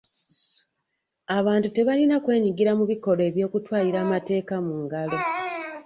[1.37, 5.17] Abantu tebalina kwenyigira mu bikolwa eby'okutwalira amateeka mu ngalo.